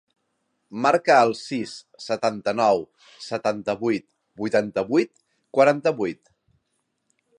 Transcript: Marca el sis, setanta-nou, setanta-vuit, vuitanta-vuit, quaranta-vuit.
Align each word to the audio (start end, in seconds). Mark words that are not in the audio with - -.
Marca 0.85 1.17
el 1.25 1.33
sis, 1.39 1.73
setanta-nou, 2.05 2.81
setanta-vuit, 3.27 4.07
vuitanta-vuit, 4.43 5.15
quaranta-vuit. 5.59 6.23